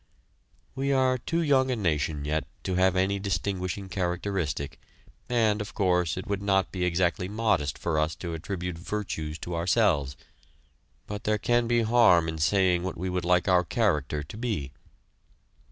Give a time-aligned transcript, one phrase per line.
[0.73, 4.79] We are too young a nation yet to have any distinguishing characteristic
[5.29, 9.53] and, of course, it would not be exactly modest for us to attribute virtues to
[9.53, 10.17] ourselves,
[11.05, 14.71] but there can be harm in saying what we would like our character to be.